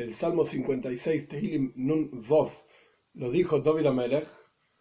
el 0.00 0.14
Salmo 0.14 0.46
56, 0.46 1.28
Tehilim 1.28 1.72
Nun 1.76 2.10
Vov, 2.26 2.52
lo 3.14 3.30
dijo 3.30 3.58
David 3.58 3.86
Amelech 3.86 4.26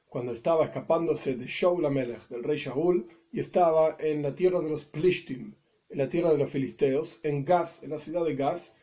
cuando 0.05 0.32
estaba 0.32 0.64
escapándose 0.64 1.36
de 1.36 1.46
Shaul 1.46 1.86
Amelech, 1.86 2.30
del 2.30 2.44
rey 2.44 2.57
Shaul, 2.57 3.05
y 3.32 3.42
estaba 3.42 3.97
en 4.00 4.24
la 4.24 4.34
tierra 4.34 4.61
de 4.61 4.70
los 4.70 4.86
Plishtim, 4.86 5.55
en 5.89 5.97
la 5.97 6.07
tierra 6.07 6.32
de 6.32 6.38
los 6.38 6.50
filisteos, 6.50 7.20
en 7.24 7.43
Gaz, 7.43 7.84
en 7.84 7.89
la 7.89 8.00
ciudad 8.00 8.24
de 8.24 8.36
Gaz, 8.36 8.74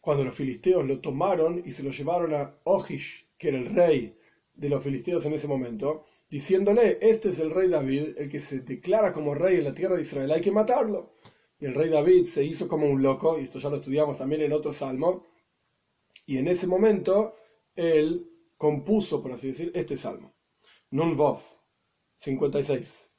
cuando 0.00 0.24
los 0.24 0.34
filisteos 0.34 0.84
lo 0.84 1.00
tomaron 1.00 1.62
y 1.64 1.70
se 1.70 1.84
lo 1.84 1.90
llevaron 1.90 2.34
a 2.34 2.58
Ojish, 2.64 3.28
que 3.38 3.48
era 3.48 3.58
el 3.58 3.66
rey 3.66 4.18
de 4.54 4.68
los 4.68 4.82
filisteos 4.82 5.24
en 5.24 5.34
ese 5.34 5.46
momento, 5.46 6.04
diciéndole, 6.28 6.98
este 7.00 7.28
es 7.28 7.38
el 7.38 7.52
rey 7.52 7.68
David, 7.68 8.18
el 8.18 8.28
que 8.28 8.40
se 8.40 8.60
declara 8.60 9.12
como 9.12 9.34
rey 9.34 9.58
en 9.58 9.64
la 9.64 9.74
tierra 9.74 9.94
de 9.94 10.02
Israel, 10.02 10.32
hay 10.32 10.40
que 10.40 10.50
matarlo. 10.50 11.12
Y 11.60 11.66
el 11.66 11.74
rey 11.74 11.90
David 11.90 12.24
se 12.24 12.44
hizo 12.44 12.66
como 12.66 12.90
un 12.90 13.02
loco, 13.02 13.38
y 13.38 13.44
esto 13.44 13.60
ya 13.60 13.70
lo 13.70 13.76
estudiamos 13.76 14.18
también 14.18 14.42
en 14.42 14.52
otro 14.52 14.72
salmo, 14.72 15.24
y 16.24 16.38
en 16.38 16.48
ese 16.48 16.66
momento 16.66 17.34
él 17.74 18.30
compuso, 18.56 19.22
por 19.22 19.32
así 19.32 19.48
decir, 19.48 19.70
este 19.74 19.96
salmo. 19.96 20.34
Nun 20.90 21.16
Vov, 21.16 21.40
56. 22.18 23.10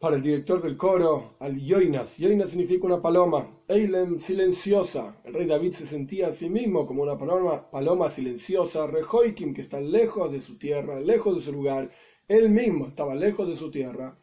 Para 0.00 0.16
el 0.16 0.22
director 0.22 0.62
del 0.62 0.76
coro, 0.76 1.36
al 1.38 1.58
Yoinas. 1.58 2.16
Yoinas 2.18 2.50
significa 2.50 2.86
una 2.86 3.00
paloma. 3.00 3.62
Eilem, 3.68 4.18
silenciosa. 4.18 5.20
El 5.24 5.34
rey 5.34 5.46
David 5.46 5.72
se 5.72 5.86
sentía 5.86 6.28
a 6.28 6.32
sí 6.32 6.50
mismo 6.50 6.86
como 6.86 7.02
una 7.02 7.16
paloma, 7.16 7.70
paloma 7.70 8.10
silenciosa. 8.10 8.86
Rejoikim, 8.86 9.54
que 9.54 9.60
está 9.60 9.80
lejos 9.80 10.32
de 10.32 10.40
su 10.40 10.58
tierra, 10.58 11.00
lejos 11.00 11.36
de 11.36 11.40
su 11.42 11.52
lugar. 11.52 11.90
Él 12.26 12.48
mismo 12.50 12.86
estaba 12.86 13.14
lejos 13.14 13.48
de 13.48 13.56
su 13.56 13.70
tierra 13.70 14.18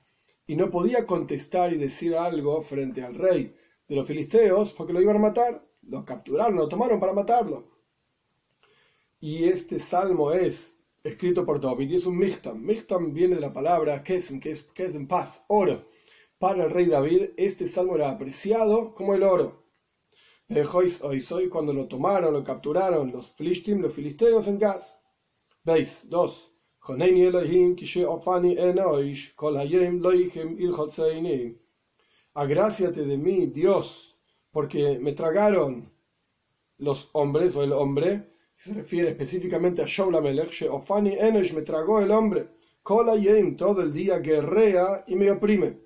y 0.48 0.56
no 0.56 0.70
podía 0.70 1.06
contestar 1.06 1.74
y 1.74 1.78
decir 1.78 2.16
algo 2.16 2.62
frente 2.62 3.04
al 3.04 3.16
rey 3.16 3.56
de 3.88 3.96
los 3.96 4.08
filisteos 4.08 4.74
porque 4.74 4.94
lo 4.94 5.02
iban 5.02 5.18
a 5.18 5.20
matar. 5.20 5.66
Lo 5.84 6.04
capturaron, 6.04 6.56
lo 6.56 6.68
tomaron 6.68 7.00
para 7.00 7.14
matarlo. 7.14 7.72
Y 9.20 9.46
este 9.46 9.80
salmo 9.80 10.32
es 10.32 10.76
escrito 11.04 11.46
por 11.46 11.62
David 11.62 11.92
y 11.92 11.96
es 11.96 12.06
un 12.06 12.18
mihtam. 12.18 12.64
Mihtam 12.64 13.14
viene 13.14 13.36
de 13.36 13.42
la 13.42 13.54
palabra 13.54 14.04
kesem, 14.04 14.40
que 14.40 14.52
es, 14.52 14.64
que 14.64 14.86
es 14.86 14.96
en 14.96 15.08
paz, 15.08 15.44
oro. 15.48 15.88
Para 16.40 16.66
el 16.66 16.72
rey 16.72 16.88
David, 16.88 17.30
este 17.38 17.68
salmo 17.68 17.96
era 17.96 18.10
apreciado 18.10 18.94
como 18.94 19.14
el 19.14 19.24
oro. 19.24 19.64
Hoy 21.02 21.22
soy 21.22 21.50
cuando 21.50 21.74
lo 21.74 21.88
tomaron, 21.88 22.34
lo 22.34 22.44
capturaron 22.44 23.12
los 23.12 23.34
filisteos 23.34 24.48
en 24.48 24.60
Gaz. 24.60 25.00
¿Veis? 25.64 26.08
Dos. 26.86 26.98
Agráciate 32.36 33.06
de 33.06 33.18
mí, 33.18 33.48
Dios, 33.48 34.16
porque 34.52 35.00
me 35.00 35.14
tragaron 35.14 35.92
los 36.78 37.10
hombres 37.14 37.56
o 37.56 37.64
el 37.64 37.74
hombre, 37.74 38.30
se 38.56 38.76
refiere 38.76 39.10
específicamente 39.10 39.82
a 39.82 39.86
Shaul 39.88 40.16
Amelech, 40.16 40.68
Ofani 40.70 41.14
Enosh 41.14 41.54
me 41.54 41.64
tragó 41.64 42.02
el 42.02 42.12
hombre, 42.12 42.50
todo 42.84 43.82
el 43.82 43.92
día 43.92 44.20
guerrea 44.20 45.06
y 45.08 45.16
me 45.16 45.32
oprime. 45.32 45.80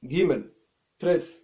Gimel 0.00 0.54
3. 0.98 1.42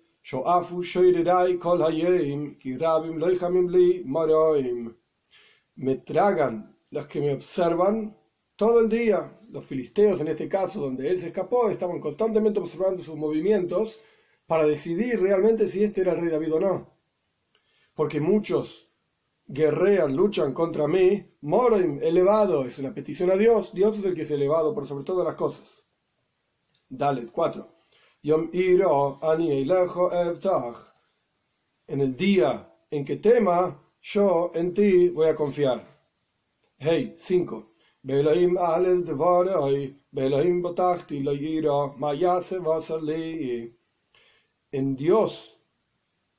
Me 5.75 5.97
tragan 5.97 6.77
los 6.91 7.06
que 7.09 7.20
me 7.20 7.34
observan 7.34 8.19
todo 8.61 8.80
el 8.80 8.91
día. 8.91 9.41
Los 9.48 9.64
filisteos, 9.64 10.20
en 10.20 10.28
este 10.28 10.47
caso, 10.47 10.83
donde 10.83 11.08
él 11.08 11.16
se 11.16 11.28
escapó, 11.28 11.70
estaban 11.70 11.98
constantemente 11.98 12.60
observando 12.60 13.03
sus 13.03 13.16
movimientos 13.16 13.98
para 14.47 14.66
decidir 14.66 15.19
realmente 15.19 15.66
si 15.66 15.82
este 15.82 16.03
era 16.03 16.12
el 16.12 16.21
rey 16.21 16.28
David 16.28 16.53
o 16.53 16.60
no. 16.60 16.93
Porque 17.94 18.21
muchos 18.21 18.87
guerrean, 19.47 20.15
luchan 20.15 20.53
contra 20.53 20.87
mí. 20.87 21.26
Morim, 21.41 22.00
elevado, 22.03 22.66
es 22.66 22.78
una 22.78 22.93
petición 22.93 23.31
a 23.31 23.37
Dios. 23.37 23.72
Dios 23.72 23.98
es 23.98 24.04
el 24.04 24.15
que 24.15 24.22
es 24.22 24.31
elevado 24.31 24.75
por 24.75 24.87
sobre 24.87 25.04
todas 25.04 25.27
las 25.27 25.37
cosas. 25.37 25.82
Dale, 26.87 27.28
4. 27.28 27.66
Yom 28.25 28.50
En 31.87 32.00
el 32.03 32.15
día 32.15 32.77
en 32.91 33.04
que 33.06 33.16
tema, 33.16 33.82
yo 34.03 34.53
en 34.54 34.75
ti 34.75 35.09
voy 35.09 35.28
a 35.28 35.34
confiar. 35.34 35.82
Hey, 36.77 37.15
5. 37.16 37.71
En 44.72 44.97
Dios 44.97 45.61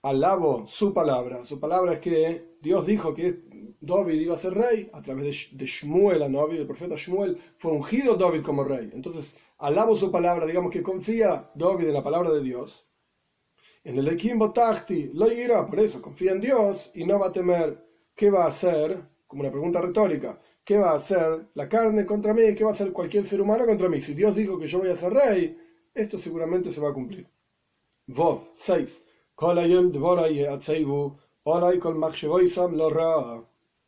alabo 0.02 0.66
su 0.66 0.92
palabra. 0.92 1.46
Su 1.46 1.60
palabra 1.60 1.94
es 1.94 2.00
que 2.00 2.58
Dios 2.62 2.86
dijo 2.88 3.14
que 3.14 3.44
David 3.80 4.22
iba 4.22 4.34
a 4.34 4.38
ser 4.38 4.56
rey 4.56 4.90
a 4.92 5.04
través 5.04 5.52
de, 5.56 5.66
Shmuel, 5.66 6.24
el 6.24 6.66
profeta 6.66 6.96
Shmuel, 6.96 7.38
fue 7.58 7.72
ungido 7.72 8.16
David 8.16 8.42
como 8.42 8.64
rey. 8.64 8.90
Entonces, 8.94 9.36
alabo 9.60 9.96
su 9.96 10.12
palabra, 10.12 10.48
digamos 10.48 10.72
que 10.72 10.82
confía 10.82 11.52
David 11.54 11.90
en 11.90 11.94
la 11.94 12.04
palabra 12.04 12.32
de 12.32 12.42
Dios. 12.42 12.88
En 13.84 14.00
el 14.00 14.08
Ekim 14.08 14.40
Botachti 14.40 15.12
lo 15.14 15.32
irá, 15.32 15.68
por 15.68 15.80
eso 15.80 16.02
confía 16.02 16.32
en 16.32 16.42
Dios 16.42 16.92
y 16.96 17.06
no 17.06 17.20
va 17.20 17.28
a 17.28 17.34
temer 17.34 17.86
qué 18.16 18.32
va 18.32 18.46
a 18.46 18.48
hacer, 18.48 19.00
como 19.28 19.42
una 19.42 19.52
pregunta 19.52 19.80
retórica 19.80 20.40
¿qué 20.64 20.78
va 20.78 20.92
a 20.92 20.96
hacer 20.96 21.50
la 21.54 21.68
carne 21.68 22.06
contra 22.06 22.34
mí? 22.34 22.56
¿Qué 22.56 22.64
va 22.64 22.72
a 22.72 22.74
hacer 22.74 22.92
cualquier 22.92 23.24
ser 23.24 23.42
humano 23.42 23.66
contra 23.66 23.90
mí? 23.90 24.02
Si 24.02 24.14
Dios 24.14 24.36
dijo 24.36 24.58
que 24.60 24.68
yo 24.68 24.80
voy 24.80 24.90
a 24.90 24.96
ser 24.96 25.14
rey, 25.14 25.58
esto 25.94 26.18
seguramente 26.18 26.72
se 26.72 26.82
va 26.82 26.90
a 26.90 26.94
cumplir. 26.94 27.28
Vov 28.08 28.50
6. 28.56 29.04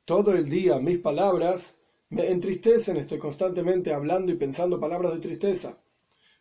Todo 0.06 0.34
el 0.34 0.50
día 0.50 0.80
mis 0.80 0.98
palabras 0.98 1.76
me 2.10 2.30
entristecen, 2.30 2.98
estoy 2.98 3.20
constantemente 3.20 3.94
hablando 3.94 4.32
y 4.32 4.36
pensando 4.36 4.80
palabras 4.80 5.14
de 5.14 5.20
tristeza. 5.20 5.78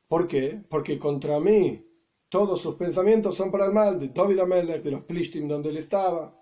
¿Por 0.08 0.26
qué? 0.26 0.62
Porque 0.68 0.98
contra 0.98 1.40
mí 1.40 1.86
todos 2.28 2.60
sus 2.60 2.74
pensamientos 2.76 3.36
son 3.36 3.50
para 3.50 3.66
el 3.66 3.72
mal, 3.72 4.00
de 4.00 4.08
David 4.08 4.40
Amelech, 4.40 4.82
de 4.82 4.90
los 4.90 5.04
Plishtim 5.04 5.46
donde 5.46 5.68
él 5.68 5.76
estaba. 5.76 6.34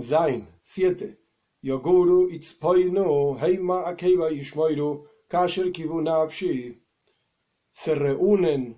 Zain 0.00 0.48
7. 0.60 1.18
Yoguru 1.62 2.30
itzpoinu 2.30 3.38
heima 3.40 3.84
akeva 3.86 4.30
yishmoiru 4.30 5.06
kasher 5.28 5.72
kivu 5.72 6.02
se 7.72 7.94
reúnen 7.94 8.76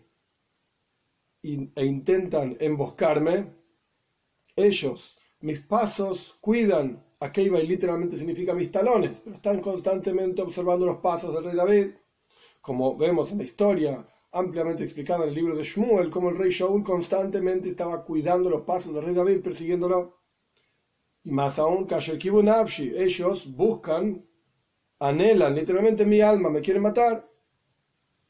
e 1.42 1.84
intentan 1.84 2.56
emboscarme, 2.60 3.54
ellos, 4.56 5.16
mis 5.40 5.60
pasos, 5.60 6.36
cuidan. 6.40 7.02
Akeiva 7.20 7.58
literalmente 7.60 8.16
significa 8.16 8.52
mis 8.52 8.72
talones, 8.72 9.20
pero 9.20 9.36
están 9.36 9.60
constantemente 9.60 10.42
observando 10.42 10.86
los 10.86 10.98
pasos 10.98 11.32
del 11.32 11.44
rey 11.44 11.54
David, 11.54 11.86
como 12.60 12.96
vemos 12.96 13.30
en 13.30 13.38
la 13.38 13.44
historia 13.44 14.08
ampliamente 14.32 14.82
explicada 14.82 15.24
en 15.24 15.28
el 15.28 15.34
libro 15.36 15.54
de 15.54 15.62
Shmuel, 15.62 16.10
como 16.10 16.30
el 16.30 16.36
rey 16.36 16.50
Shaul 16.50 16.82
constantemente 16.82 17.68
estaba 17.68 18.04
cuidando 18.04 18.50
los 18.50 18.62
pasos 18.62 18.92
del 18.92 19.04
rey 19.04 19.14
David, 19.14 19.40
persiguiéndolo. 19.42 20.21
Y 21.24 21.30
más 21.30 21.58
aún, 21.58 21.86
ellos 22.96 23.54
buscan, 23.54 24.26
anhelan 24.98 25.54
literalmente 25.54 26.04
mi 26.04 26.20
alma, 26.20 26.50
me 26.50 26.60
quieren 26.60 26.82
matar. 26.82 27.28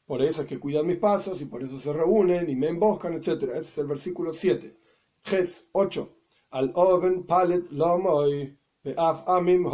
Por 0.05 0.21
eso 0.21 0.41
es 0.41 0.47
que 0.47 0.59
cuidan 0.59 0.85
mis 0.85 0.97
pasos 0.97 1.41
y 1.41 1.45
por 1.45 1.63
eso 1.63 1.79
se 1.79 1.91
reúnen 1.93 2.49
y 2.49 2.55
me 2.55 2.67
emboscan, 2.67 3.13
etc. 3.13 3.43
Ese 3.43 3.59
es 3.59 3.77
el 3.77 3.87
versículo 3.87 4.33
7. 4.33 4.77
Ges 5.23 5.67
8. 5.71 6.17
Al 6.51 6.71
oven 6.75 7.25
palet 7.25 7.71
lomoy, 7.71 8.57
amim 9.25 9.65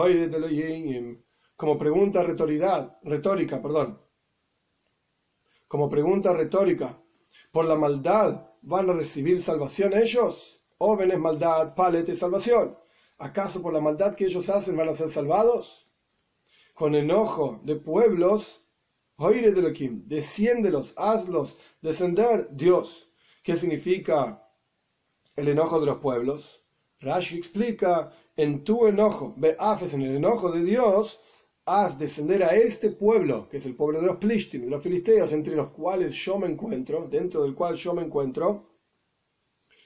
Como 1.55 1.77
pregunta 1.77 2.23
retórica, 2.23 2.99
retórica, 3.03 3.61
perdón. 3.61 3.99
Como 5.67 5.89
pregunta 5.89 6.33
retórica, 6.33 7.01
¿por 7.51 7.65
la 7.65 7.75
maldad 7.75 8.53
van 8.61 8.89
a 8.89 8.93
recibir 8.93 9.41
salvación 9.41 9.93
ellos? 9.93 10.63
Oven 10.77 11.11
es 11.11 11.19
maldad, 11.19 11.75
palet 11.75 12.07
es 12.07 12.19
salvación. 12.19 12.77
¿Acaso 13.21 13.61
por 13.61 13.73
la 13.73 13.81
maldad 13.81 14.15
que 14.15 14.23
ellos 14.23 14.47
hacen 14.47 14.77
van 14.77 14.87
a 14.87 14.93
ser 14.93 15.09
salvados? 15.09 15.85
Con 16.73 16.95
enojo 16.95 17.59
de 17.65 17.75
pueblos, 17.75 18.61
oire 19.17 19.51
de 19.51 20.01
desciéndelos, 20.05 20.93
hazlos 20.95 21.57
descender, 21.81 22.47
Dios. 22.51 23.11
¿Qué 23.43 23.57
significa 23.57 24.41
el 25.35 25.49
enojo 25.49 25.81
de 25.81 25.87
los 25.87 25.97
pueblos? 25.97 26.63
Rashi 27.01 27.37
explica, 27.37 28.13
en 28.37 28.63
tu 28.63 28.87
enojo, 28.87 29.33
Beafes, 29.35 29.93
en 29.93 30.03
el 30.03 30.15
enojo 30.15 30.49
de 30.53 30.63
Dios, 30.63 31.19
haz 31.65 31.99
descender 31.99 32.41
a 32.41 32.55
este 32.55 32.89
pueblo, 32.89 33.49
que 33.49 33.57
es 33.57 33.65
el 33.65 33.75
pueblo 33.75 33.99
de 33.99 34.07
los 34.07 34.15
Plishtim, 34.15 34.69
los 34.69 34.81
filisteos, 34.81 35.33
entre 35.33 35.57
los 35.57 35.71
cuales 35.71 36.13
yo 36.13 36.37
me 36.37 36.47
encuentro, 36.47 37.05
dentro 37.09 37.43
del 37.43 37.53
cual 37.53 37.75
yo 37.75 37.93
me 37.93 38.01
encuentro, 38.01 38.69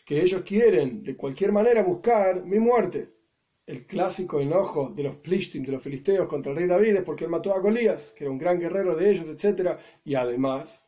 que 0.06 0.22
ellos 0.22 0.44
quieren 0.44 1.04
de 1.04 1.18
cualquier 1.18 1.52
manera 1.52 1.82
buscar 1.82 2.46
mi 2.46 2.60
muerte 2.60 3.23
el 3.66 3.86
clásico 3.86 4.42
enojo 4.42 4.90
de 4.90 5.04
los 5.04 5.16
Plishtim, 5.18 5.64
de 5.64 5.72
los 5.72 5.82
filisteos 5.82 6.28
contra 6.28 6.52
el 6.52 6.58
rey 6.58 6.68
David 6.68 6.98
es 6.98 7.04
porque 7.04 7.24
él 7.26 7.30
mató 7.30 7.54
a 7.54 7.60
Golías, 7.60 8.12
que 8.12 8.26
era 8.26 8.32
un 8.32 8.38
gran 8.38 8.60
guerrero 8.60 8.96
de 8.96 9.10
ellos, 9.10 9.26
etc. 9.28 9.78
Y 10.04 10.16
además, 10.16 10.86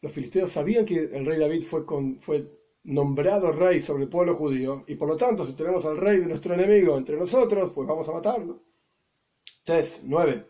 los 0.00 0.12
filisteos 0.12 0.50
sabían 0.50 0.84
que 0.84 0.98
el 0.98 1.24
rey 1.24 1.38
David 1.38 1.62
fue, 1.62 1.84
fue 2.20 2.58
nombrado 2.84 3.52
rey 3.52 3.80
sobre 3.80 4.04
el 4.04 4.08
pueblo 4.08 4.34
judío, 4.34 4.84
y 4.88 4.96
por 4.96 5.08
lo 5.08 5.16
tanto, 5.16 5.44
si 5.44 5.52
tenemos 5.52 5.84
al 5.84 5.96
rey 5.96 6.18
de 6.18 6.26
nuestro 6.26 6.54
enemigo 6.54 6.96
entre 6.96 7.16
nosotros, 7.16 7.70
pues 7.70 7.86
vamos 7.86 8.08
a 8.08 8.12
matarlo. 8.12 8.62
Test 9.64 10.02
9. 10.04 10.46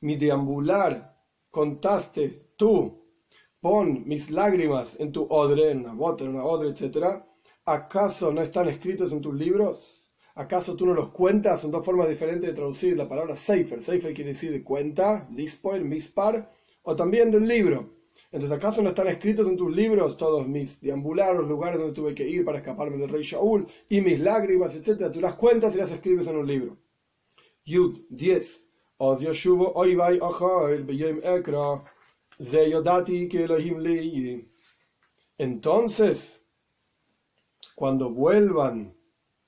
Mi 0.00 0.16
deambular 0.16 1.14
contaste 1.50 2.54
tú, 2.56 2.99
pon 3.60 4.04
mis 4.06 4.30
lágrimas 4.30 4.98
en 4.98 5.12
tu 5.12 5.26
odre, 5.28 5.70
en 5.70 5.80
una 5.80 5.94
bota, 5.94 6.24
en 6.24 6.30
una 6.30 6.44
odre, 6.44 6.70
etc. 6.70 7.22
¿Acaso 7.64 8.32
no 8.32 8.42
están 8.42 8.68
escritos 8.68 9.12
en 9.12 9.20
tus 9.20 9.34
libros? 9.34 10.10
¿Acaso 10.34 10.74
tú 10.74 10.86
no 10.86 10.94
los 10.94 11.10
cuentas? 11.10 11.60
Son 11.60 11.70
dos 11.70 11.84
formas 11.84 12.08
diferentes 12.08 12.48
de 12.48 12.56
traducir 12.56 12.96
la 12.96 13.08
palabra 13.08 13.36
Seifer. 13.36 13.82
Seifer 13.82 14.14
quiere 14.14 14.32
decir 14.32 14.50
de 14.50 14.64
cuenta, 14.64 15.28
Lispoir, 15.32 15.84
Mispar, 15.84 16.50
o 16.82 16.96
también 16.96 17.30
de 17.30 17.36
un 17.36 17.46
libro. 17.46 18.00
Entonces, 18.32 18.56
¿acaso 18.56 18.80
no 18.80 18.90
están 18.90 19.08
escritos 19.08 19.48
en 19.48 19.56
tus 19.56 19.74
libros 19.74 20.16
todos 20.16 20.46
mis 20.46 20.80
deambularos, 20.80 21.48
lugares 21.48 21.78
donde 21.78 21.94
tuve 21.94 22.14
que 22.14 22.28
ir 22.28 22.44
para 22.44 22.58
escaparme 22.58 22.96
del 22.96 23.08
rey 23.08 23.22
Shaul, 23.22 23.66
y 23.88 24.00
mis 24.00 24.20
lágrimas, 24.20 24.74
etcétera? 24.74 25.10
Tú 25.10 25.20
las 25.20 25.34
cuentas 25.34 25.74
y 25.74 25.78
las 25.78 25.90
escribes 25.90 26.26
en 26.28 26.36
un 26.36 26.46
libro. 26.46 26.78
Yud 27.64 28.02
10. 28.08 28.64
Entonces, 35.38 36.40
cuando 37.74 38.10
vuelvan 38.10 38.94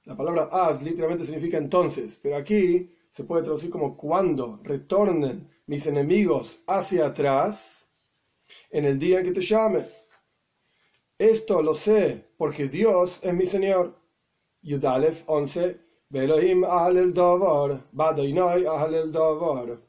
la 0.04 0.16
palabra 0.16 0.48
as 0.50 0.82
literalmente 0.82 1.24
significa 1.24 1.58
entonces, 1.58 2.18
pero 2.20 2.36
aquí 2.36 2.92
se 3.10 3.24
puede 3.24 3.44
traducir 3.44 3.70
como 3.70 3.96
cuando 3.96 4.58
retornen 4.64 5.48
mis 5.66 5.86
enemigos 5.86 6.58
hacia 6.66 7.06
atrás 7.06 7.88
en 8.70 8.84
el 8.84 8.98
día 8.98 9.20
en 9.20 9.26
que 9.26 9.32
te 9.32 9.42
llame. 9.42 9.84
Esto 11.18 11.62
lo 11.62 11.74
sé 11.74 12.32
porque 12.36 12.66
Dios 12.66 13.20
es 13.22 13.32
mi 13.32 13.46
Señor. 13.46 13.96
Yudalef 14.60 15.22
11. 15.26 15.80
Belohim 16.08 16.64
el 16.64 17.14
davar, 17.14 17.88
el 18.94 19.12
davar. 19.12 19.80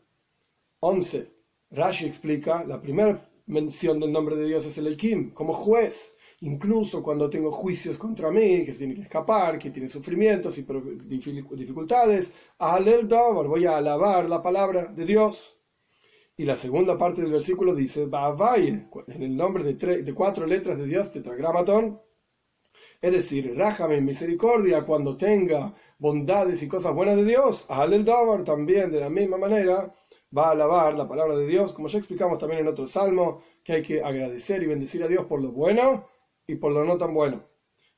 11. 0.79 1.32
Rashi 1.73 2.05
explica, 2.05 2.63
la 2.63 2.81
primera 2.81 3.29
mención 3.47 3.99
del 3.99 4.11
nombre 4.11 4.35
de 4.37 4.45
Dios 4.45 4.65
es 4.65 4.77
el 4.77 4.87
Elohim, 4.87 5.33
como 5.33 5.53
juez 5.53 6.13
incluso 6.43 7.01
cuando 7.01 7.29
tengo 7.29 7.51
juicios 7.51 7.97
contra 7.97 8.29
mí, 8.29 8.65
que 8.65 8.73
se 8.73 8.79
tiene 8.79 8.95
que 8.95 9.03
escapar, 9.03 9.57
que 9.57 9.71
tiene 9.71 9.87
sufrimientos 9.87 10.57
y 10.57 10.63
dificultades, 11.55 12.33
voy 13.47 13.65
a 13.65 13.77
alabar 13.77 14.27
la 14.29 14.43
palabra 14.43 14.85
de 14.87 15.05
Dios. 15.05 15.57
Y 16.35 16.43
la 16.43 16.57
segunda 16.57 16.97
parte 16.97 17.21
del 17.21 17.31
versículo 17.31 17.73
dice, 17.73 18.09
en 19.07 19.23
el 19.23 19.35
nombre 19.37 19.63
de, 19.63 20.03
de 20.03 20.13
cuatro 20.13 20.45
letras 20.45 20.77
de 20.77 20.87
Dios, 20.87 21.11
tetragramatón, 21.11 22.01
es 23.01 23.11
decir, 23.11 23.53
rájame 23.55 23.97
en 23.97 24.05
misericordia 24.05 24.83
cuando 24.83 25.15
tenga 25.15 25.73
bondades 25.97 26.61
y 26.63 26.67
cosas 26.67 26.93
buenas 26.93 27.17
de 27.17 27.25
Dios. 27.25 27.65
Alel 27.69 28.05
también, 28.45 28.91
de 28.91 29.01
la 29.01 29.09
misma 29.09 29.37
manera, 29.37 29.93
va 30.35 30.47
a 30.47 30.51
alabar 30.51 30.95
la 30.95 31.07
palabra 31.07 31.35
de 31.35 31.45
Dios, 31.45 31.73
como 31.73 31.87
ya 31.87 31.99
explicamos 31.99 32.39
también 32.39 32.61
en 32.61 32.67
otro 32.67 32.87
salmo, 32.87 33.43
que 33.63 33.73
hay 33.73 33.81
que 33.81 34.01
agradecer 34.01 34.63
y 34.63 34.67
bendecir 34.67 35.03
a 35.03 35.07
Dios 35.07 35.25
por 35.25 35.41
lo 35.41 35.51
bueno 35.51 36.07
y 36.47 36.55
por 36.55 36.71
lo 36.71 36.83
no 36.83 36.97
tan 36.97 37.13
bueno. 37.13 37.43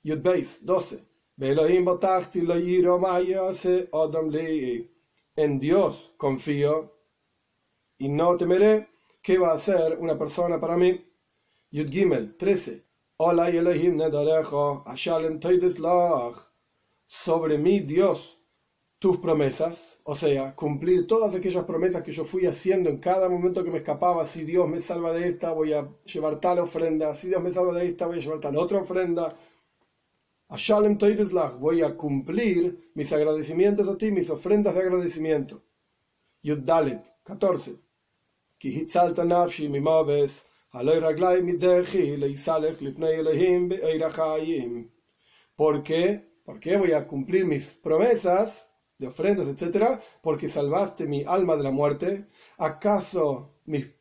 Yud 0.03 0.21
Beis 0.21 0.65
12. 0.65 1.03
En 5.37 5.59
Dios 5.59 6.13
confío 6.17 6.93
y 7.97 8.09
no 8.09 8.37
temeré 8.37 8.89
qué 9.21 9.37
va 9.37 9.51
a 9.51 9.55
hacer 9.55 9.97
una 9.99 10.17
persona 10.17 10.59
para 10.59 10.77
mí. 10.77 11.05
Yud 11.71 11.89
Gimel 11.89 12.37
13. 12.37 12.85
Sobre 17.07 17.57
mí, 17.57 17.79
Dios, 17.79 18.39
tus 19.05 19.19
promesas, 19.19 19.99
o 20.03 20.15
sea, 20.15 20.55
cumplir 20.55 21.05
todas 21.05 21.35
aquellas 21.35 21.63
promesas 21.65 22.01
que 22.01 22.11
yo 22.11 22.25
fui 22.25 22.47
haciendo 22.47 22.89
en 22.89 22.97
cada 22.97 23.29
momento 23.29 23.63
que 23.63 23.69
me 23.69 23.77
escapaba. 23.77 24.25
Si 24.25 24.43
Dios 24.43 24.67
me 24.67 24.81
salva 24.81 25.13
de 25.13 25.27
esta, 25.27 25.51
voy 25.51 25.73
a 25.73 25.87
llevar 26.05 26.39
tal 26.39 26.57
ofrenda. 26.57 27.13
Si 27.13 27.27
Dios 27.27 27.43
me 27.43 27.51
salva 27.51 27.73
de 27.73 27.85
esta, 27.85 28.07
voy 28.07 28.17
a 28.17 28.21
llevar 28.21 28.39
tal 28.39 28.57
otra 28.57 28.79
ofrenda. 28.79 29.37
voy 31.59 31.83
a 31.83 31.95
cumplir 31.95 32.91
mis 32.95 33.13
agradecimientos 33.13 33.87
a 33.87 33.95
ti, 33.95 34.09
mis 34.09 34.27
ofrendas 34.31 34.73
de 34.73 34.81
agradecimiento. 34.81 35.61
Dalet 36.41 37.05
14. 37.25 37.75
¿Por 45.55 45.83
qué? 45.83 46.27
¿Por 46.43 46.59
qué 46.59 46.77
voy 46.77 46.91
a 46.93 47.07
cumplir 47.07 47.45
mis 47.45 47.71
promesas 47.71 48.64
de 48.97 49.07
ofrendas, 49.07 49.47
etcétera, 49.47 49.99
porque 50.21 50.49
salvaste 50.49 51.07
mi 51.07 51.23
alma 51.25 51.55
de 51.55 51.63
la 51.63 51.71
muerte. 51.71 52.27
¿Acaso 52.57 53.51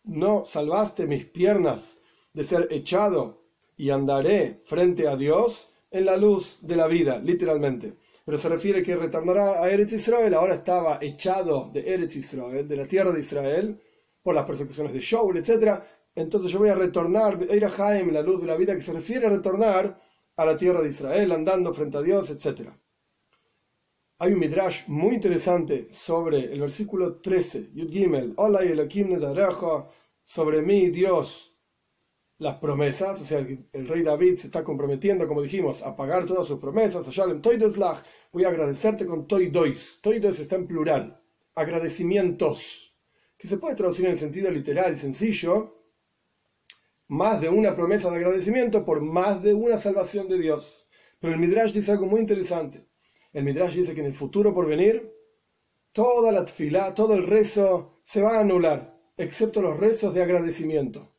no 0.04 0.44
salvaste 0.44 1.06
mis 1.06 1.24
piernas 1.24 1.98
de 2.32 2.44
ser 2.44 2.68
echado 2.70 3.42
y 3.76 3.90
andaré 3.90 4.62
frente 4.64 5.08
a 5.08 5.16
Dios 5.16 5.70
en 5.90 6.04
la 6.04 6.16
luz 6.16 6.58
de 6.62 6.76
la 6.76 6.86
vida, 6.86 7.18
literalmente? 7.18 7.94
Pero 8.24 8.38
se 8.38 8.48
refiere 8.48 8.82
que 8.82 8.96
retornará 8.96 9.62
a 9.62 9.70
Eretz 9.70 9.92
Israel. 9.92 10.32
Ahora 10.34 10.54
estaba 10.54 10.98
echado 11.02 11.70
de 11.72 11.92
Eretz 11.94 12.16
Israel, 12.16 12.66
de 12.66 12.76
la 12.76 12.86
tierra 12.86 13.12
de 13.12 13.20
Israel, 13.20 13.80
por 14.22 14.34
las 14.34 14.46
persecuciones 14.46 14.94
de 14.94 15.00
Shaul, 15.00 15.36
etcétera. 15.36 15.84
Entonces 16.14 16.50
yo 16.50 16.60
voy 16.60 16.70
a 16.70 16.74
retornar, 16.74 17.38
ir 17.50 17.64
a 17.64 18.04
la 18.04 18.22
luz 18.22 18.40
de 18.40 18.46
la 18.46 18.56
vida, 18.56 18.74
que 18.74 18.80
se 18.80 18.92
refiere 18.92 19.26
a 19.26 19.30
retornar 19.30 20.00
a 20.36 20.44
la 20.44 20.56
tierra 20.56 20.80
de 20.80 20.88
Israel, 20.88 21.32
andando 21.32 21.74
frente 21.74 21.98
a 21.98 22.02
Dios, 22.02 22.30
etcétera. 22.30 22.78
Hay 24.24 24.32
un 24.32 24.38
midrash 24.38 24.84
muy 24.86 25.16
interesante 25.16 25.88
sobre 25.92 26.50
el 26.50 26.58
versículo 26.58 27.16
13, 27.16 27.72
Yud 27.74 27.90
Gimel, 27.90 28.32
Hola 28.36 28.64
y 28.64 28.74
sobre 30.24 30.62
mí 30.62 30.88
Dios, 30.88 31.54
las 32.38 32.56
promesas, 32.56 33.20
o 33.20 33.24
sea, 33.26 33.40
el, 33.40 33.86
rey 33.86 34.02
David 34.02 34.36
se 34.36 34.46
está 34.46 34.64
comprometiendo, 34.64 35.28
como 35.28 35.42
dijimos, 35.42 35.82
a 35.82 35.94
pagar 35.94 36.24
todas 36.24 36.48
sus 36.48 36.58
promesas, 36.58 37.06
voy 38.32 38.44
a 38.44 38.48
agradecerte 38.48 39.04
con 39.04 39.26
toidois, 39.26 39.98
toidois 40.00 40.40
está 40.40 40.56
en 40.56 40.68
plural, 40.68 41.20
agradecimientos, 41.54 42.96
que 43.36 43.46
se 43.46 43.58
puede 43.58 43.76
traducir 43.76 44.06
en 44.06 44.12
el 44.12 44.18
sentido 44.18 44.50
literal 44.50 44.94
y 44.94 44.96
sencillo, 44.96 45.82
más 47.08 47.42
de 47.42 47.50
una 47.50 47.76
promesa 47.76 48.10
de 48.10 48.16
agradecimiento 48.16 48.86
por 48.86 49.02
más 49.02 49.42
de 49.42 49.52
una 49.52 49.76
salvación 49.76 50.30
de 50.30 50.38
Dios. 50.38 50.86
Pero 51.20 51.34
el 51.34 51.40
Midrash 51.40 51.72
dice 51.74 51.92
algo 51.92 52.06
muy 52.06 52.20
interesante. 52.20 52.88
El 53.34 53.42
Midrash 53.42 53.74
dice 53.74 53.94
que 53.94 54.00
en 54.00 54.06
el 54.06 54.14
futuro 54.14 54.54
por 54.54 54.68
venir, 54.68 55.12
toda 55.92 56.30
la 56.30 56.44
tfilá, 56.44 56.94
todo 56.94 57.14
el 57.14 57.26
rezo 57.26 57.98
se 58.04 58.22
va 58.22 58.36
a 58.36 58.40
anular, 58.40 58.96
excepto 59.16 59.60
los 59.60 59.76
rezos 59.76 60.14
de 60.14 60.22
agradecimiento. 60.22 61.12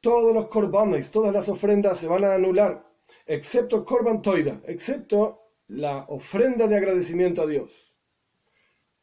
Todos 0.00 0.34
los 0.34 0.48
korbanes, 0.48 1.12
todas 1.12 1.32
las 1.32 1.48
ofrendas 1.48 1.98
se 1.98 2.08
van 2.08 2.24
a 2.24 2.34
anular, 2.34 2.84
excepto 3.24 3.84
korban 3.84 4.20
toida, 4.20 4.60
excepto 4.66 5.52
la 5.68 6.06
ofrenda 6.08 6.66
de 6.66 6.76
agradecimiento 6.76 7.42
a 7.42 7.46
Dios. 7.46 7.94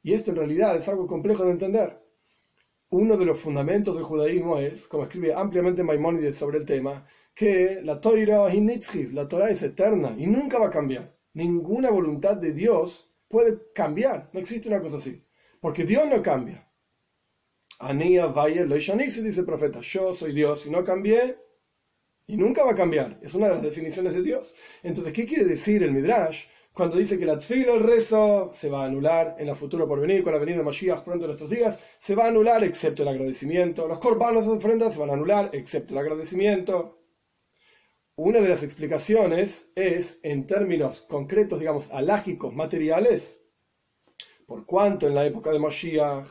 Y 0.04 0.12
esto 0.12 0.32
en 0.32 0.38
realidad 0.38 0.76
es 0.76 0.90
algo 0.90 1.08
complejo 1.08 1.46
de 1.46 1.52
entender. 1.52 2.04
Uno 2.90 3.16
de 3.16 3.26
los 3.26 3.40
fundamentos 3.40 3.96
del 3.96 4.04
judaísmo 4.04 4.60
es, 4.60 4.88
como 4.88 5.04
escribe 5.04 5.34
ampliamente 5.34 5.84
Maimónides 5.84 6.36
sobre 6.36 6.58
el 6.58 6.66
tema, 6.66 7.08
que 7.34 7.80
la 7.82 8.02
Torah 8.02 8.52
la 9.14 9.28
Torah 9.30 9.50
es 9.50 9.64
eterna 9.64 10.16
y 10.18 10.28
nunca 10.28 10.60
va 10.60 10.68
a 10.68 10.72
cambiar 10.72 11.15
ninguna 11.36 11.92
voluntad 11.92 12.38
de 12.38 12.54
Dios 12.54 13.12
puede 13.28 13.72
cambiar. 13.74 14.30
No 14.34 14.40
existe 14.40 14.68
una 14.68 14.82
cosa 14.82 14.98
así. 14.98 15.24
Porque 15.60 15.84
Dios 15.84 16.08
no 16.10 16.24
cambia. 16.24 16.68
Anía, 17.80 18.28
Valle, 18.28 18.66
Loishanisi, 18.66 19.22
dice 19.22 19.42
el 19.42 19.46
profeta, 19.46 19.82
yo 19.82 20.16
soy 20.16 20.34
Dios 20.34 20.66
y 20.66 20.70
no 20.70 20.84
cambié 20.84 21.38
y 22.26 22.38
nunca 22.38 22.64
va 22.64 22.72
a 22.72 22.76
cambiar. 22.76 23.20
Es 23.22 23.34
una 23.34 23.50
de 23.50 23.56
las 23.56 23.64
definiciones 23.64 24.14
de 24.14 24.24
Dios. 24.24 24.56
Entonces, 24.82 25.14
¿qué 25.14 25.26
quiere 25.26 25.44
decir 25.44 25.84
el 25.84 25.92
Midrash 25.92 26.46
cuando 26.72 26.98
dice 26.98 27.20
que 27.20 27.26
la 27.26 27.40
tfila, 27.40 27.74
el 27.74 27.84
rezo, 27.84 28.50
se 28.54 28.70
va 28.70 28.84
a 28.84 28.86
anular 28.86 29.36
en 29.40 29.48
el 29.48 29.56
futuro 29.56 29.88
por 29.88 30.00
venir, 30.00 30.24
con 30.24 30.34
la 30.34 30.40
venida 30.40 30.58
de 30.58 30.64
Mashiach 30.64 31.04
pronto 31.04 31.26
en 31.26 31.32
estos 31.32 31.50
días, 31.50 31.80
se 32.00 32.16
va 32.16 32.26
a 32.26 32.28
anular 32.28 32.64
excepto 32.64 33.04
el 33.04 33.10
agradecimiento. 33.10 33.88
Los 33.88 34.00
corbanos 34.00 34.46
de 34.46 34.54
ofrendas 34.54 34.94
se 34.94 35.00
van 35.00 35.10
a 35.10 35.14
anular 35.14 35.50
excepto 35.54 35.94
el 35.94 36.00
agradecimiento. 36.00 37.05
Una 38.18 38.40
de 38.40 38.48
las 38.48 38.64
explicaciones 38.64 39.72
es, 39.76 40.20
en 40.24 40.48
términos 40.48 41.02
concretos, 41.02 41.60
digamos, 41.60 41.92
alágicos, 41.92 42.56
materiales, 42.56 43.42
por 44.46 44.66
cuanto 44.66 45.06
en 45.06 45.16
la 45.16 45.26
época 45.26 45.52
de 45.52 45.60
Moshiach 45.60 46.26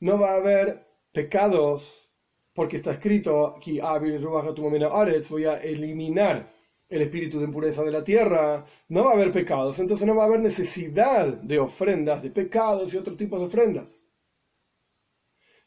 no 0.00 0.18
va 0.18 0.32
a 0.32 0.36
haber 0.38 0.84
pecados, 1.12 2.10
porque 2.52 2.76
está 2.76 2.90
escrito 2.90 3.54
aquí, 3.56 3.78
voy 3.78 5.44
a 5.44 5.62
eliminar 5.62 6.48
el 6.88 7.02
espíritu 7.02 7.38
de 7.38 7.44
impureza 7.44 7.84
de 7.84 7.92
la 7.92 8.02
tierra, 8.02 8.66
no 8.88 9.04
va 9.04 9.12
a 9.12 9.14
haber 9.14 9.30
pecados, 9.30 9.78
entonces 9.78 10.08
no 10.08 10.16
va 10.16 10.24
a 10.24 10.26
haber 10.26 10.40
necesidad 10.40 11.26
de 11.28 11.60
ofrendas, 11.60 12.20
de 12.20 12.30
pecados 12.30 12.92
y 12.92 12.96
otros 12.96 13.16
tipos 13.16 13.38
de 13.38 13.46
ofrendas. 13.46 13.97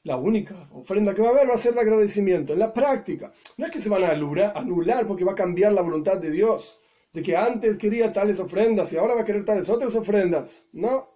La 0.03 0.17
única 0.17 0.67
ofrenda 0.73 1.13
que 1.13 1.21
va 1.21 1.29
a 1.29 1.31
haber 1.31 1.49
va 1.49 1.53
a 1.53 1.59
ser 1.59 1.73
de 1.73 1.81
agradecimiento. 1.81 2.53
En 2.53 2.59
la 2.59 2.73
práctica, 2.73 3.31
no 3.57 3.65
es 3.65 3.71
que 3.71 3.79
se 3.79 3.89
van 3.89 4.03
a 4.03 4.11
anular 4.11 5.07
porque 5.07 5.25
va 5.25 5.33
a 5.33 5.35
cambiar 5.35 5.73
la 5.73 5.83
voluntad 5.83 6.17
de 6.17 6.31
Dios, 6.31 6.79
de 7.13 7.21
que 7.21 7.35
antes 7.37 7.77
quería 7.77 8.11
tales 8.11 8.39
ofrendas 8.39 8.91
y 8.91 8.97
ahora 8.97 9.15
va 9.15 9.21
a 9.21 9.25
querer 9.25 9.45
tales 9.45 9.69
otras 9.69 9.93
ofrendas. 9.95 10.67
No. 10.73 11.09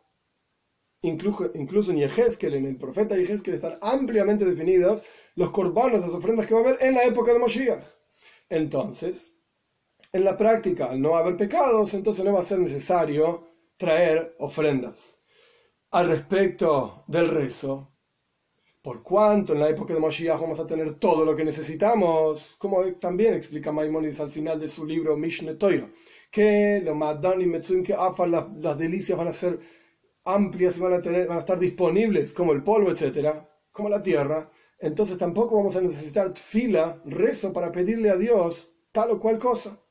Incluso, 1.01 1.51
incluso 1.55 1.91
en 1.91 1.97
Yehezkel, 1.97 2.53
en 2.53 2.65
el 2.65 2.77
profeta 2.77 3.15
Yehezkel, 3.15 3.55
están 3.55 3.77
ampliamente 3.81 4.45
definidos 4.45 5.03
los 5.35 5.49
corbanos, 5.51 6.01
las 6.01 6.11
ofrendas 6.11 6.45
que 6.47 6.53
va 6.53 6.61
a 6.61 6.63
haber 6.63 6.77
en 6.81 6.93
la 6.93 7.03
época 7.03 7.33
de 7.33 7.39
Moshiach. 7.39 7.85
Entonces, 8.49 9.31
en 10.11 10.23
la 10.23 10.37
práctica, 10.37 10.91
al 10.91 11.01
no 11.01 11.17
haber 11.17 11.37
pecados, 11.37 11.93
entonces 11.93 12.23
no 12.23 12.33
va 12.33 12.39
a 12.39 12.45
ser 12.45 12.59
necesario 12.59 13.47
traer 13.77 14.35
ofrendas. 14.39 15.19
Al 15.91 16.07
respecto 16.07 17.03
del 17.07 17.29
rezo, 17.29 17.94
por 18.85 19.01
cuanto 19.01 19.53
en 19.53 19.59
la 19.61 19.69
época 19.69 19.95
de 19.95 19.99
Moshiach 19.99 20.39
vamos 20.39 20.59
a 20.59 20.67
tener 20.67 20.99
todo 20.99 21.25
lo 21.25 21.35
que 21.35 21.43
necesitamos, 21.43 22.55
como 22.59 22.83
también 22.99 23.33
explica 23.33 23.71
Maimonides 23.71 24.19
al 24.19 24.29
final 24.29 24.59
de 24.59 24.69
su 24.69 24.85
libro 24.85 25.17
Mishne 25.17 25.55
Toiro, 25.55 25.89
que 26.29 26.83
lo 26.85 26.93
y 26.93 27.81
que 27.81 27.95
las, 28.27 28.45
las 28.59 28.77
delicias 28.77 29.17
van 29.17 29.29
a 29.29 29.33
ser 29.33 29.57
amplias 30.23 30.77
y 30.77 30.81
van 30.81 30.93
a, 30.93 31.01
tener, 31.01 31.27
van 31.27 31.37
a 31.37 31.39
estar 31.39 31.57
disponibles, 31.57 32.31
como 32.31 32.53
el 32.53 32.61
polvo, 32.61 32.91
etcétera, 32.91 33.49
como 33.71 33.89
la 33.89 34.03
tierra, 34.03 34.51
entonces 34.77 35.17
tampoco 35.17 35.57
vamos 35.57 35.75
a 35.75 35.81
necesitar 35.81 36.37
fila, 36.37 37.01
rezo 37.05 37.51
para 37.51 37.71
pedirle 37.71 38.11
a 38.11 38.17
Dios 38.17 38.69
tal 38.91 39.09
o 39.09 39.19
cual 39.19 39.39
cosa. 39.39 39.81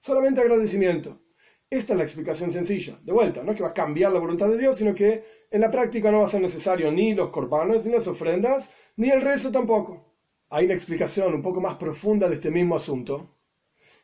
Solamente 0.00 0.40
agradecimiento. 0.40 1.20
Esta 1.68 1.92
es 1.92 1.98
la 1.98 2.04
explicación 2.04 2.50
sencilla. 2.50 2.98
De 3.02 3.12
vuelta, 3.12 3.42
no 3.42 3.54
que 3.54 3.62
va 3.62 3.68
a 3.68 3.74
cambiar 3.74 4.10
la 4.10 4.20
voluntad 4.20 4.48
de 4.48 4.56
Dios, 4.56 4.78
sino 4.78 4.94
que 4.94 5.41
en 5.52 5.60
la 5.60 5.70
práctica 5.70 6.10
no 6.10 6.20
va 6.20 6.24
a 6.26 6.28
ser 6.28 6.40
necesario 6.40 6.90
ni 6.90 7.14
los 7.14 7.28
corbanos, 7.28 7.84
ni 7.84 7.92
las 7.92 8.06
ofrendas, 8.06 8.70
ni 8.96 9.10
el 9.10 9.22
rezo 9.22 9.52
tampoco. 9.52 10.04
Hay 10.50 10.64
una 10.64 10.74
explicación 10.74 11.34
un 11.34 11.42
poco 11.42 11.60
más 11.60 11.76
profunda 11.76 12.28
de 12.28 12.34
este 12.34 12.50
mismo 12.50 12.76
asunto, 12.76 13.36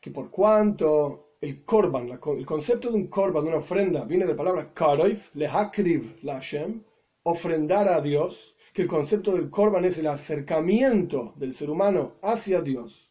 que 0.01 0.11
por 0.11 0.31
cuanto 0.31 1.37
el 1.41 1.65
korban, 1.65 2.09
el 2.11 2.47
concepto 2.47 2.91
de 2.91 2.97
un 2.97 3.09
korban, 3.09 3.45
de 3.45 3.51
una 3.51 3.59
ofrenda, 3.59 4.05
viene 4.05 4.25
de 4.25 4.33
la 4.33 4.37
palabra 4.37 4.73
karoif, 4.73 5.35
lehakriv 5.35 6.19
la 6.23 6.35
Hashem, 6.35 6.83
ofrendar 7.25 7.89
a 7.89 8.01
Dios, 8.01 8.57
que 8.73 8.83
el 8.83 8.89
concepto 8.89 9.33
del 9.33 9.51
korban 9.51 9.85
es 9.85 9.99
el 9.99 10.07
acercamiento 10.07 11.35
del 11.37 11.53
ser 11.53 11.71
humano 11.71 12.15
hacia 12.23 12.63
Dios 12.63 13.09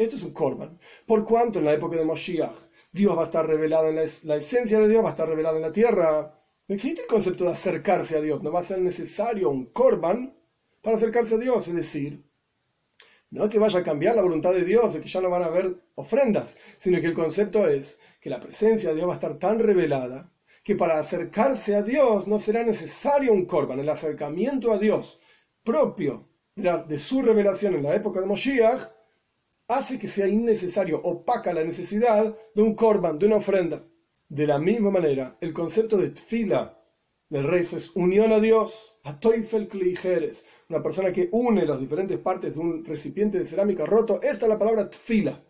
esto 0.00 0.16
es 0.16 0.22
un 0.22 0.32
korban. 0.32 0.78
Por 1.06 1.24
cuanto 1.24 1.58
en 1.58 1.66
la 1.66 1.74
época 1.74 1.96
de 1.98 2.06
Moshiach 2.06 2.56
Dios 2.90 3.16
va 3.16 3.22
a 3.22 3.26
estar 3.26 3.46
revelado 3.46 3.92
la, 3.92 4.36
esencia 4.36 4.80
de 4.80 4.88
Dios, 4.88 5.04
va 5.04 5.08
a 5.08 5.12
estar 5.12 5.28
revelado 5.28 5.56
en 5.56 5.62
la 5.62 5.72
tierra. 5.72 6.39
No 6.70 6.76
existe 6.76 7.02
el 7.02 7.08
concepto 7.08 7.42
de 7.42 7.50
acercarse 7.50 8.16
a 8.16 8.20
Dios. 8.20 8.44
No 8.44 8.52
va 8.52 8.60
a 8.60 8.62
ser 8.62 8.78
necesario 8.78 9.50
un 9.50 9.72
korban 9.72 10.38
para 10.80 10.96
acercarse 10.96 11.34
a 11.34 11.38
Dios. 11.38 11.66
Es 11.66 11.74
decir, 11.74 12.24
no 13.30 13.48
que 13.48 13.58
vaya 13.58 13.80
a 13.80 13.82
cambiar 13.82 14.14
la 14.14 14.22
voluntad 14.22 14.52
de 14.52 14.64
Dios, 14.64 14.94
de 14.94 15.00
que 15.00 15.08
ya 15.08 15.20
no 15.20 15.30
van 15.30 15.42
a 15.42 15.46
haber 15.46 15.82
ofrendas, 15.96 16.58
sino 16.78 17.00
que 17.00 17.08
el 17.08 17.14
concepto 17.14 17.66
es 17.66 17.98
que 18.20 18.30
la 18.30 18.38
presencia 18.38 18.90
de 18.90 18.94
Dios 18.94 19.08
va 19.08 19.14
a 19.14 19.16
estar 19.16 19.36
tan 19.36 19.58
revelada 19.58 20.32
que 20.62 20.76
para 20.76 20.96
acercarse 20.96 21.74
a 21.74 21.82
Dios 21.82 22.28
no 22.28 22.38
será 22.38 22.62
necesario 22.62 23.32
un 23.32 23.46
korban. 23.46 23.80
El 23.80 23.88
acercamiento 23.88 24.70
a 24.70 24.78
Dios 24.78 25.18
propio 25.64 26.28
de 26.54 26.98
su 27.00 27.20
revelación 27.20 27.74
en 27.74 27.82
la 27.82 27.96
época 27.96 28.20
de 28.20 28.26
Moshiach 28.26 28.92
hace 29.66 29.98
que 29.98 30.06
sea 30.06 30.28
innecesario, 30.28 31.02
opaca 31.02 31.52
la 31.52 31.64
necesidad 31.64 32.32
de 32.54 32.62
un 32.62 32.76
korban, 32.76 33.18
de 33.18 33.26
una 33.26 33.38
ofrenda. 33.38 33.89
De 34.30 34.46
la 34.46 34.60
misma 34.60 34.90
manera, 34.90 35.36
el 35.40 35.52
concepto 35.52 35.96
de 35.96 36.10
tfila 36.10 36.80
del 37.28 37.48
rezo 37.48 37.76
es 37.76 37.90
unión 37.96 38.32
a 38.32 38.38
Dios, 38.38 38.94
a 39.02 39.18
toifel 39.18 39.66
klijeres, 39.66 40.44
una 40.68 40.80
persona 40.80 41.12
que 41.12 41.28
une 41.32 41.66
las 41.66 41.80
diferentes 41.80 42.16
partes 42.18 42.54
de 42.54 42.60
un 42.60 42.84
recipiente 42.84 43.40
de 43.40 43.44
cerámica 43.44 43.86
roto. 43.86 44.20
Esta 44.22 44.46
es 44.46 44.48
la 44.48 44.58
palabra 44.58 44.88
tfila. 44.88 45.42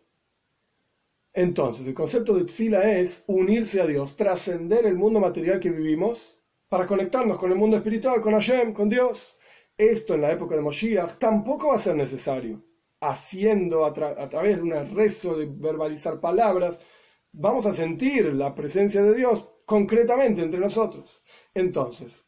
Entonces, 1.34 1.86
el 1.86 1.92
concepto 1.92 2.34
de 2.34 2.46
tfila 2.46 2.90
es 2.98 3.22
unirse 3.26 3.82
a 3.82 3.86
Dios, 3.86 4.16
trascender 4.16 4.86
el 4.86 4.96
mundo 4.96 5.20
material 5.20 5.60
que 5.60 5.70
vivimos 5.70 6.38
para 6.70 6.86
conectarnos 6.86 7.38
con 7.38 7.52
el 7.52 7.58
mundo 7.58 7.76
espiritual, 7.76 8.22
con 8.22 8.32
Hashem, 8.32 8.72
con 8.72 8.88
Dios. 8.88 9.36
Esto 9.76 10.14
en 10.14 10.22
la 10.22 10.32
época 10.32 10.56
de 10.56 10.62
Moshiach 10.62 11.18
tampoco 11.18 11.68
va 11.68 11.74
a 11.74 11.78
ser 11.78 11.96
necesario 11.96 12.64
haciendo 13.00 13.84
a, 13.84 13.92
través 13.92 14.56
de 14.56 14.62
un 14.62 14.94
rezo 14.94 15.36
de 15.36 15.46
verbalizar 15.46 16.18
palabras, 16.18 16.80
vamos 17.32 17.66
a 17.66 17.74
sentir 17.74 18.32
la 18.34 18.54
presencia 18.54 19.02
de 19.02 19.14
Dios 19.14 19.48
concretamente 19.64 20.42
entre 20.42 20.60
nosotros. 20.60 21.22
Entonces, 21.54 22.22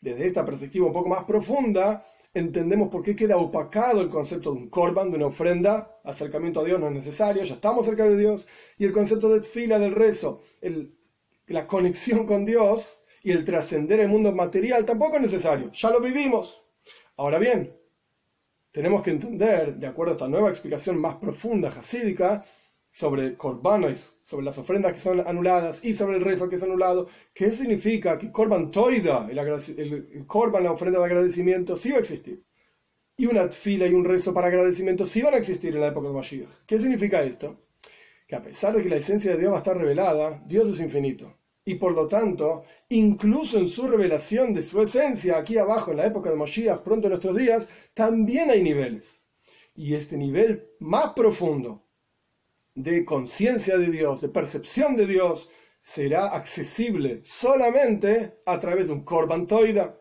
desde 0.00 0.26
esta 0.26 0.44
perspectiva 0.44 0.86
un 0.86 0.92
poco 0.92 1.08
más 1.08 1.24
profunda, 1.24 2.04
entendemos 2.34 2.88
por 2.88 3.02
qué 3.02 3.16
queda 3.16 3.36
opacado 3.36 4.00
el 4.00 4.08
concepto 4.08 4.52
de 4.52 4.58
un 4.58 4.70
korban, 4.70 5.10
de 5.10 5.16
una 5.16 5.26
ofrenda, 5.26 5.98
acercamiento 6.04 6.60
a 6.60 6.64
Dios 6.64 6.78
no 6.78 6.88
es 6.88 6.94
necesario, 6.94 7.42
ya 7.42 7.54
estamos 7.54 7.84
cerca 7.84 8.04
de 8.04 8.16
Dios, 8.16 8.46
y 8.76 8.84
el 8.84 8.92
concepto 8.92 9.28
de 9.30 9.42
fila 9.42 9.78
del 9.78 9.94
rezo, 9.94 10.40
la 11.46 11.66
conexión 11.66 12.26
con 12.26 12.44
Dios 12.44 13.00
y 13.22 13.32
el 13.32 13.44
trascender 13.44 14.00
el 14.00 14.08
mundo 14.08 14.32
material 14.32 14.84
tampoco 14.84 15.16
es 15.16 15.22
necesario, 15.22 15.72
ya 15.72 15.90
lo 15.90 16.00
vivimos. 16.00 16.62
Ahora 17.16 17.38
bien, 17.38 17.74
tenemos 18.70 19.02
que 19.02 19.10
entender, 19.10 19.74
de 19.76 19.86
acuerdo 19.86 20.12
a 20.12 20.16
esta 20.16 20.28
nueva 20.28 20.50
explicación 20.50 21.00
más 21.00 21.16
profunda, 21.16 21.68
hasídica, 21.70 22.44
sobre 22.98 23.36
korbanos, 23.36 24.12
sobre 24.22 24.44
las 24.44 24.58
ofrendas 24.58 24.92
que 24.92 24.98
son 24.98 25.20
anuladas 25.20 25.84
y 25.84 25.92
sobre 25.92 26.16
el 26.16 26.24
rezo 26.24 26.48
que 26.48 26.56
es 26.56 26.64
anulado, 26.64 27.06
¿qué 27.32 27.52
significa 27.52 28.18
que 28.18 28.32
korban 28.32 28.72
toida, 28.72 29.28
el, 29.30 29.38
el, 29.38 30.26
korban, 30.26 30.64
la 30.64 30.72
ofrenda 30.72 30.98
de 30.98 31.04
agradecimiento, 31.04 31.76
sí 31.76 31.92
va 31.92 31.98
a 31.98 32.00
existir? 32.00 32.42
Y 33.16 33.26
una 33.26 33.46
fila 33.52 33.86
y 33.86 33.94
un 33.94 34.04
rezo 34.04 34.34
para 34.34 34.48
agradecimiento 34.48 35.06
sí 35.06 35.22
van 35.22 35.34
a 35.34 35.36
existir 35.36 35.72
en 35.72 35.80
la 35.80 35.88
época 35.88 36.08
de 36.08 36.14
Mashiach. 36.14 36.48
¿Qué 36.66 36.80
significa 36.80 37.22
esto? 37.22 37.68
Que 38.26 38.34
a 38.34 38.42
pesar 38.42 38.74
de 38.74 38.82
que 38.82 38.88
la 38.88 38.96
esencia 38.96 39.30
de 39.30 39.38
Dios 39.38 39.52
va 39.52 39.56
a 39.56 39.58
estar 39.58 39.78
revelada, 39.78 40.42
Dios 40.44 40.68
es 40.68 40.80
infinito 40.80 41.32
y 41.64 41.76
por 41.76 41.92
lo 41.92 42.08
tanto, 42.08 42.64
incluso 42.88 43.58
en 43.58 43.68
su 43.68 43.86
revelación 43.86 44.52
de 44.54 44.64
su 44.64 44.82
esencia, 44.82 45.38
aquí 45.38 45.56
abajo 45.56 45.92
en 45.92 45.98
la 45.98 46.06
época 46.06 46.30
de 46.30 46.36
Moshiach, 46.36 46.80
pronto 46.80 47.06
en 47.06 47.10
nuestros 47.10 47.36
días, 47.36 47.68
también 47.94 48.50
hay 48.50 48.60
niveles. 48.60 49.20
Y 49.76 49.94
este 49.94 50.16
nivel 50.16 50.70
más 50.80 51.12
profundo 51.12 51.84
de 52.78 53.04
conciencia 53.04 53.76
de 53.76 53.90
Dios, 53.90 54.20
de 54.20 54.28
percepción 54.28 54.94
de 54.94 55.06
Dios, 55.06 55.50
será 55.80 56.26
accesible 56.28 57.20
solamente 57.24 58.38
a 58.46 58.60
través 58.60 58.86
de 58.86 58.92
un 58.92 59.04
korban 59.04 59.48
toida, 59.48 59.98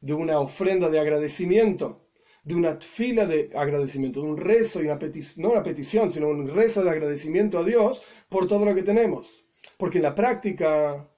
de 0.00 0.12
una 0.12 0.38
ofrenda 0.38 0.90
de 0.90 0.98
agradecimiento, 0.98 2.10
de 2.44 2.54
una 2.54 2.76
fila 2.76 3.24
de 3.24 3.50
agradecimiento, 3.54 4.20
de 4.20 4.28
un 4.28 4.36
rezo 4.36 4.82
y 4.82 4.84
una 4.86 4.98
petición, 4.98 5.42
no 5.42 5.52
una 5.52 5.62
petición, 5.62 6.10
sino 6.10 6.28
un 6.28 6.46
rezo 6.48 6.84
de 6.84 6.90
agradecimiento 6.90 7.58
a 7.58 7.64
Dios 7.64 8.02
por 8.28 8.46
todo 8.46 8.66
lo 8.66 8.74
que 8.74 8.82
tenemos. 8.82 9.46
Porque 9.78 9.96
en 9.96 10.04
la 10.04 10.14
práctica, 10.14 11.08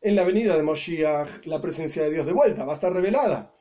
en 0.00 0.16
la 0.16 0.24
venida 0.24 0.56
de 0.56 0.64
Moshiach, 0.64 1.46
la 1.46 1.60
presencia 1.60 2.02
de 2.02 2.10
Dios 2.10 2.26
de 2.26 2.32
vuelta 2.32 2.64
va 2.64 2.72
a 2.72 2.74
estar 2.74 2.92
revelada. 2.92 3.54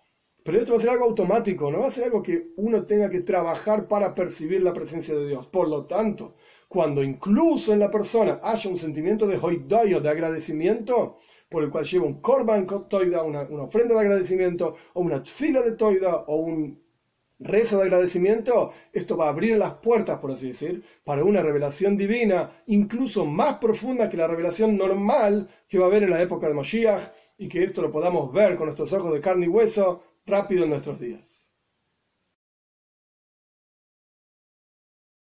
Pero 0.43 0.57
esto 0.57 0.73
va 0.73 0.79
a 0.79 0.81
ser 0.81 0.89
algo 0.89 1.05
automático, 1.05 1.69
no 1.69 1.81
va 1.81 1.87
a 1.87 1.91
ser 1.91 2.05
algo 2.05 2.23
que 2.23 2.53
uno 2.57 2.85
tenga 2.85 3.09
que 3.09 3.19
trabajar 3.19 3.87
para 3.87 4.15
percibir 4.15 4.63
la 4.63 4.73
presencia 4.73 5.13
de 5.13 5.27
Dios. 5.27 5.47
Por 5.47 5.67
lo 5.67 5.85
tanto, 5.85 6.35
cuando 6.69 7.03
incluso 7.03 7.73
en 7.73 7.79
la 7.79 7.89
persona 7.89 8.39
haya 8.41 8.69
un 8.69 8.77
sentimiento 8.77 9.27
de 9.27 9.37
hoidoyo, 9.37 9.99
de 9.99 10.09
agradecimiento, 10.09 11.17
por 11.49 11.63
el 11.63 11.71
cual 11.71 11.83
lleva 11.83 12.05
un 12.05 12.21
korban 12.21 12.67
toida, 12.87 13.23
una, 13.23 13.41
una 13.41 13.63
ofrenda 13.63 13.95
de 13.95 14.01
agradecimiento, 14.01 14.75
o 14.93 15.01
una 15.01 15.21
fila 15.25 15.63
de 15.63 15.71
toida, 15.71 16.15
o 16.27 16.35
un 16.35 16.79
rezo 17.39 17.77
de 17.77 17.83
agradecimiento, 17.83 18.71
esto 18.93 19.17
va 19.17 19.25
a 19.25 19.29
abrir 19.29 19.57
las 19.57 19.73
puertas, 19.75 20.19
por 20.19 20.31
así 20.31 20.47
decir, 20.47 20.83
para 21.03 21.23
una 21.23 21.41
revelación 21.41 21.97
divina, 21.97 22.51
incluso 22.67 23.25
más 23.25 23.55
profunda 23.55 24.09
que 24.09 24.17
la 24.17 24.27
revelación 24.27 24.77
normal 24.77 25.49
que 25.67 25.79
va 25.79 25.85
a 25.85 25.87
haber 25.87 26.03
en 26.03 26.11
la 26.11 26.21
época 26.21 26.47
de 26.47 26.53
Moshiach, 26.53 27.11
y 27.37 27.47
que 27.47 27.63
esto 27.63 27.81
lo 27.81 27.91
podamos 27.91 28.31
ver 28.31 28.57
con 28.57 28.65
nuestros 28.65 28.93
ojos 28.93 29.11
de 29.13 29.21
carne 29.21 29.45
y 29.47 29.49
hueso 29.49 30.03
rápido 30.25 30.65
en 30.65 30.69
nuestros 30.69 30.99
días. 30.99 31.28